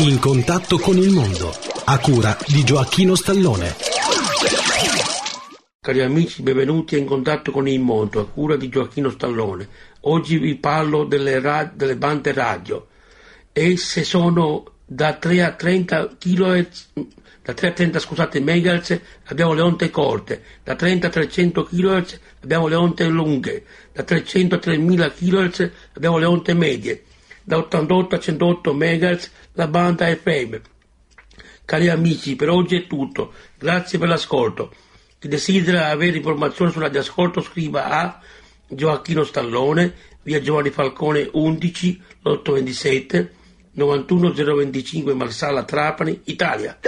[0.00, 1.52] In contatto con il mondo,
[1.86, 3.74] a cura di Gioacchino Stallone.
[5.80, 9.68] Cari amici, benvenuti a In contatto con il mondo, a cura di Gioacchino Stallone.
[10.02, 12.86] Oggi vi parlo delle, ra- delle bande radio.
[13.52, 16.88] Esse sono da 3 a 30 kHz,
[17.42, 22.20] da 3 a 30 scusate, MHz abbiamo le onde corte, da 30 a 300 kHz
[22.44, 27.02] abbiamo le onde lunghe, da 300 a 3000 kHz abbiamo le onde medie,
[27.48, 30.56] da 88 a 108 MHz la banda FM.
[31.64, 33.32] Cari amici, per oggi è tutto.
[33.58, 34.70] Grazie per l'ascolto.
[35.18, 38.20] Chi desidera avere informazioni sulla di ascolto scriva a
[38.68, 39.94] Gioacchino Stallone,
[40.24, 43.32] via Giovanni Falcone 11, 827
[43.72, 46.78] 91025 Marsala Trapani, Italia.